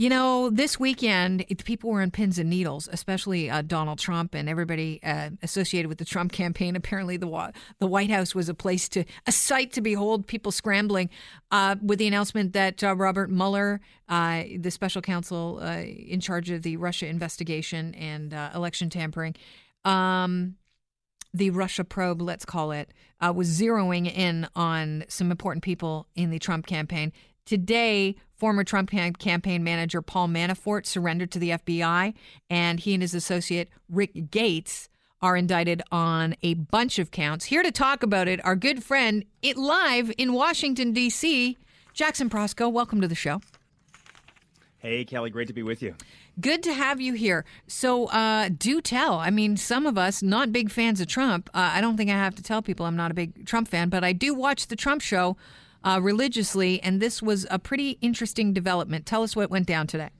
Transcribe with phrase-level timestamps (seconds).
[0.00, 4.48] You know, this weekend, people were on pins and needles, especially uh, Donald Trump and
[4.48, 6.76] everybody uh, associated with the Trump campaign.
[6.76, 10.28] Apparently, the the White House was a place to a sight to behold.
[10.28, 11.10] People scrambling
[11.50, 16.48] uh, with the announcement that uh, Robert Mueller, uh, the special counsel uh, in charge
[16.48, 19.34] of the Russia investigation and election tampering,
[19.84, 20.54] um,
[21.34, 26.30] the Russia probe, let's call it, uh, was zeroing in on some important people in
[26.30, 27.12] the Trump campaign.
[27.44, 32.14] Today, former Trump campaign manager Paul Manafort surrendered to the FBI,
[32.50, 34.88] and he and his associate Rick Gates
[35.20, 37.46] are indicted on a bunch of counts.
[37.46, 41.56] Here to talk about it, our good friend, it live in Washington D.C.,
[41.92, 42.70] Jackson Proskow.
[42.70, 43.40] Welcome to the show.
[44.78, 45.94] Hey, Kelly, great to be with you.
[46.40, 47.44] Good to have you here.
[47.66, 49.14] So, uh, do tell.
[49.14, 51.50] I mean, some of us not big fans of Trump.
[51.52, 53.88] Uh, I don't think I have to tell people I'm not a big Trump fan,
[53.88, 55.36] but I do watch the Trump show
[55.82, 59.04] uh, religiously, and this was a pretty interesting development.
[59.04, 60.10] Tell us what went down today.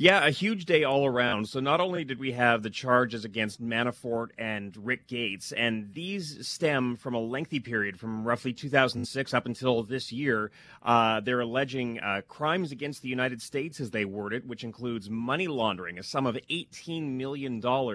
[0.00, 1.48] Yeah, a huge day all around.
[1.48, 6.46] So not only did we have the charges against Manafort and Rick Gates, and these
[6.46, 10.52] stem from a lengthy period from roughly 2006 up until this year.
[10.84, 15.10] Uh, they're alleging uh, crimes against the United States, as they word it, which includes
[15.10, 17.90] money laundering, a sum of $18 million, uh,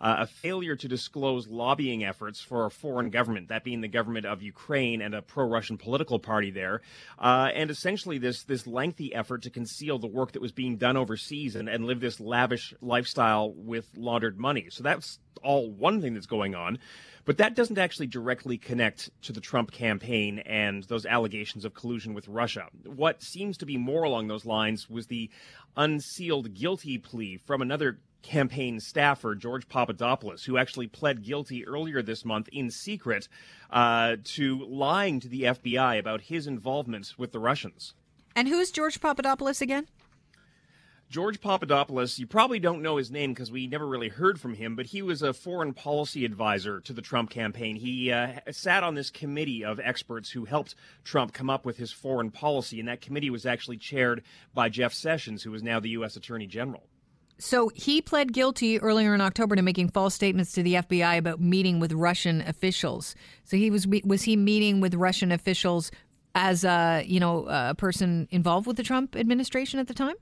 [0.00, 4.42] a failure to disclose lobbying efforts for a foreign government, that being the government of
[4.42, 6.82] Ukraine and a pro-Russian political party there,
[7.18, 10.98] uh, and essentially this this lengthy effort to conceal the work that was being done
[10.98, 14.66] overseas and, live this lavish lifestyle with laundered money.
[14.70, 16.78] So that's all one thing that's going on.
[17.24, 22.14] But that doesn't actually directly connect to the Trump campaign and those allegations of collusion
[22.14, 22.68] with Russia.
[22.84, 25.30] What seems to be more along those lines was the
[25.76, 32.24] unsealed guilty plea from another campaign staffer, George Papadopoulos, who actually pled guilty earlier this
[32.24, 33.28] month in secret
[33.70, 37.94] uh, to lying to the FBI about his involvement with the Russians.
[38.34, 39.86] And who's George Papadopoulos again?
[41.08, 44.74] George Papadopoulos, you probably don't know his name because we never really heard from him,
[44.74, 47.76] but he was a foreign policy advisor to the Trump campaign.
[47.76, 50.74] He uh, sat on this committee of experts who helped
[51.04, 54.22] Trump come up with his foreign policy, and that committee was actually chaired
[54.52, 56.16] by Jeff Sessions, who is now the U.S.
[56.16, 56.82] Attorney General.
[57.38, 61.38] So he pled guilty earlier in October to making false statements to the FBI about
[61.38, 63.14] meeting with Russian officials.
[63.44, 65.90] So he was was he meeting with Russian officials
[66.34, 70.16] as a you know a person involved with the Trump administration at the time?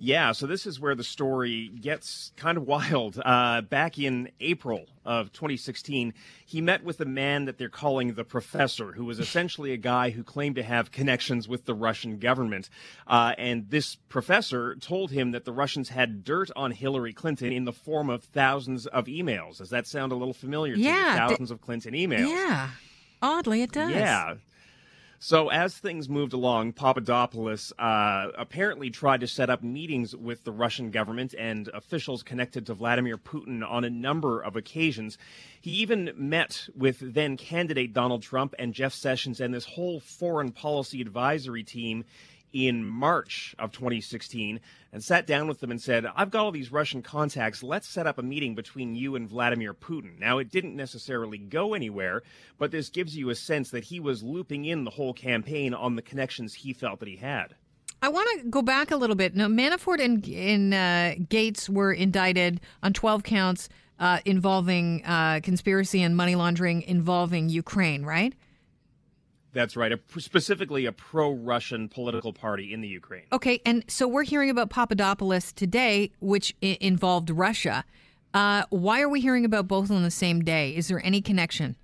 [0.00, 3.20] Yeah, so this is where the story gets kind of wild.
[3.22, 6.14] Uh, back in April of 2016,
[6.46, 10.10] he met with a man that they're calling the professor, who was essentially a guy
[10.10, 12.70] who claimed to have connections with the Russian government.
[13.08, 17.64] Uh, and this professor told him that the Russians had dirt on Hillary Clinton in
[17.64, 19.58] the form of thousands of emails.
[19.58, 21.18] Does that sound a little familiar to yeah, you?
[21.18, 22.28] Thousands th- of Clinton emails.
[22.28, 22.70] Yeah.
[23.20, 23.90] Oddly, it does.
[23.90, 24.34] Yeah.
[25.20, 30.52] So as things moved along, Papadopoulos uh, apparently tried to set up meetings with the
[30.52, 35.18] Russian government and officials connected to Vladimir Putin on a number of occasions.
[35.60, 40.52] He even met with then candidate Donald Trump and Jeff Sessions and this whole foreign
[40.52, 42.04] policy advisory team
[42.52, 44.60] in March of 2016
[44.92, 47.62] and sat down with them and said, I've got all these Russian contacts.
[47.62, 50.18] Let's set up a meeting between you and Vladimir Putin.
[50.18, 52.22] Now, it didn't necessarily go anywhere,
[52.58, 55.96] but this gives you a sense that he was looping in the whole campaign on
[55.96, 57.54] the connections he felt that he had.
[58.00, 59.34] I want to go back a little bit.
[59.34, 66.02] Now, Manafort and, and uh, Gates were indicted on 12 counts uh, involving uh, conspiracy
[66.02, 68.34] and money laundering involving Ukraine, right?
[69.58, 69.90] That's right.
[69.90, 73.24] A, specifically, a pro Russian political party in the Ukraine.
[73.32, 73.60] Okay.
[73.66, 77.84] And so we're hearing about Papadopoulos today, which I- involved Russia.
[78.32, 80.76] Uh, why are we hearing about both on the same day?
[80.76, 81.74] Is there any connection?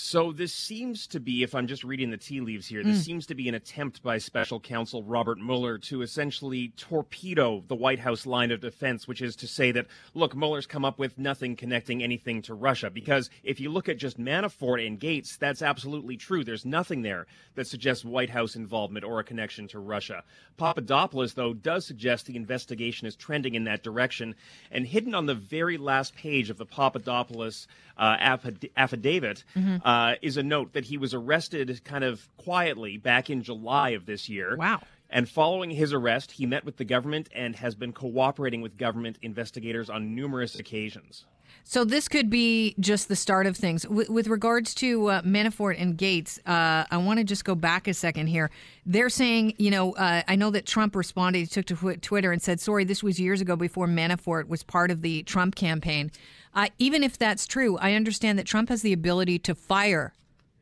[0.00, 3.04] So this seems to be, if I'm just reading the tea leaves here, this mm.
[3.04, 7.98] seems to be an attempt by special counsel Robert Mueller to essentially torpedo the White
[7.98, 11.56] House line of defense, which is to say that, look, Mueller's come up with nothing
[11.56, 12.90] connecting anything to Russia.
[12.90, 16.44] Because if you look at just Manafort and Gates, that's absolutely true.
[16.44, 17.26] There's nothing there
[17.56, 20.22] that suggests White House involvement or a connection to Russia.
[20.58, 24.36] Papadopoulos, though, does suggest the investigation is trending in that direction.
[24.70, 27.66] And hidden on the very last page of the Papadopoulos
[27.96, 28.38] uh,
[28.76, 33.42] affidavit, mm-hmm uh, is a note that he was arrested kind of quietly back in
[33.42, 34.54] July of this year.
[34.54, 34.82] Wow.
[35.08, 39.16] And following his arrest, he met with the government and has been cooperating with government
[39.22, 41.24] investigators on numerous occasions.
[41.64, 43.86] So this could be just the start of things.
[43.86, 47.94] With regards to uh, Manafort and Gates, uh, I want to just go back a
[47.94, 48.50] second here.
[48.86, 52.40] They're saying, you know, uh, I know that Trump responded, he took to Twitter and
[52.40, 56.10] said, sorry, this was years ago before Manafort was part of the Trump campaign.
[56.54, 60.14] Uh, even if that's true, I understand that Trump has the ability to fire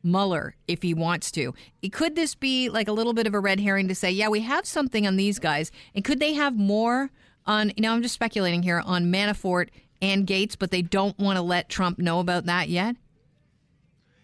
[0.03, 1.53] Mueller if he wants to.
[1.91, 4.41] Could this be like a little bit of a red herring to say, yeah, we
[4.41, 7.09] have something on these guys, and could they have more
[7.45, 7.71] on?
[7.75, 9.69] You know, I'm just speculating here on Manafort
[10.01, 12.95] and Gates, but they don't want to let Trump know about that yet.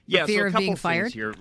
[0.06, 1.14] Yeah, fear so a of couple being things fired?
[1.14, 1.34] here.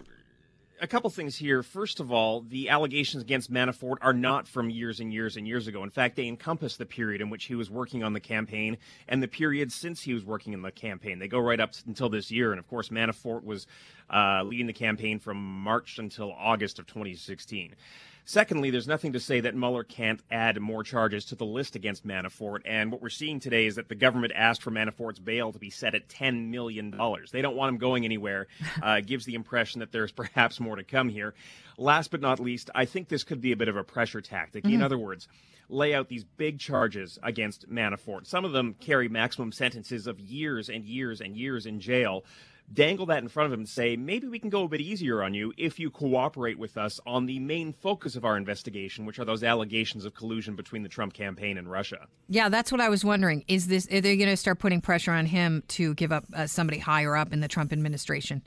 [0.81, 1.63] A couple things here.
[1.63, 5.69] First of all, the allegations against Manafort are not from years and years and years
[5.69, 5.85] ago.
[5.85, 9.23] In fact, they encompass the period in which he was working on the campaign and
[9.23, 11.21] the period since he was working in the campaign.
[11.21, 12.51] They go right up until this year.
[12.51, 13.69] And of course, Manafort was
[14.13, 17.77] uh, leading the campaign from March until August of 2016.
[18.25, 22.07] Secondly, there's nothing to say that Mueller can't add more charges to the list against
[22.07, 22.61] Manafort.
[22.65, 25.71] And what we're seeing today is that the government asked for Manafort's bail to be
[25.71, 26.95] set at $10 million.
[27.33, 28.47] They don't want him going anywhere.
[28.83, 31.35] Uh, it gives the impression that there's perhaps more to come here.
[31.79, 34.65] Last but not least, I think this could be a bit of a pressure tactic.
[34.65, 35.29] In other words,
[35.69, 38.27] lay out these big charges against Manafort.
[38.27, 42.25] Some of them carry maximum sentences of years and years and years in jail
[42.73, 45.23] dangle that in front of him and say, maybe we can go a bit easier
[45.23, 49.19] on you if you cooperate with us on the main focus of our investigation, which
[49.19, 52.07] are those allegations of collusion between the Trump campaign and Russia.
[52.29, 53.45] Yeah, that's what I was wondering.
[53.49, 56.47] Is this are they going to start putting pressure on him to give up uh,
[56.47, 58.43] somebody higher up in the Trump administration?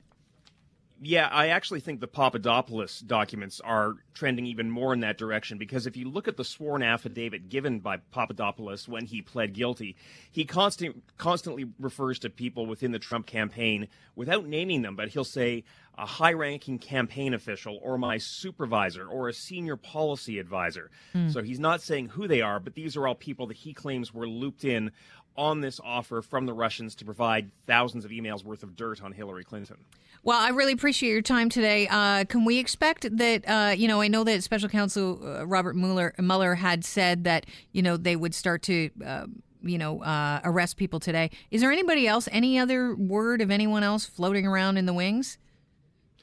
[1.02, 5.86] Yeah, I actually think the Papadopoulos documents are trending even more in that direction because
[5.86, 9.96] if you look at the sworn affidavit given by Papadopoulos when he pled guilty,
[10.32, 15.24] he constant, constantly refers to people within the Trump campaign without naming them, but he'll
[15.24, 15.64] say
[15.98, 20.90] a high ranking campaign official or my supervisor or a senior policy advisor.
[21.12, 21.28] Hmm.
[21.28, 24.12] So he's not saying who they are, but these are all people that he claims
[24.12, 24.92] were looped in
[25.36, 29.12] on this offer from the Russians to provide thousands of emails worth of dirt on
[29.12, 29.76] Hillary Clinton.
[30.22, 31.86] Well, I really appreciate your time today.
[31.88, 33.48] Uh, can we expect that?
[33.48, 37.46] Uh, you know, I know that Special Counsel uh, Robert Mueller, Mueller had said that
[37.72, 38.90] you know they would start to.
[39.04, 39.26] Uh,
[39.62, 41.28] you know, uh, arrest people today.
[41.50, 42.28] Is there anybody else?
[42.30, 45.38] Any other word of anyone else floating around in the wings?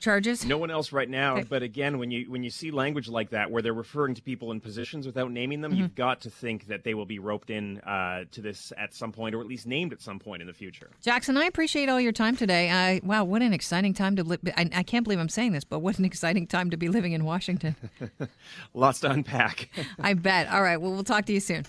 [0.04, 0.44] Charges?
[0.46, 1.46] No one else right now, Okay.
[1.50, 4.52] but again, when you when you see language like that, where they're referring to people
[4.52, 5.82] in positions without naming them, Mm-hmm.
[5.82, 9.14] you've got to think that they will be roped in uh, to this at some
[9.14, 10.90] point, or at least named at some point in the future.
[11.02, 12.70] Jackson, I appreciate all your time today.
[12.70, 14.42] I, wow, what an exciting time to live.
[14.58, 17.14] I, I can't believe I'm saying this, but what an exciting time to be living
[17.14, 17.76] in Washington.
[18.74, 19.70] Lots to unpack.
[20.00, 20.50] I bet.
[20.50, 20.78] All right.
[20.78, 21.66] Well, we'll talk to you soon.